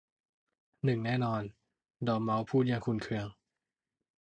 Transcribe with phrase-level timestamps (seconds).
[0.83, 1.41] หนึ่งแน่นอน
[2.07, 3.27] !'ดอร์เม้าส์พูดอย่างขุ่นเคือง